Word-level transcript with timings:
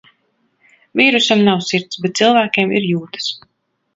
Vīrusam 1.01 1.43
nav 1.49 1.61
sirds, 1.67 2.01
bet 2.05 2.17
cilvēkiem 2.21 2.75
ir 2.79 2.87
jūtas. 2.95 3.29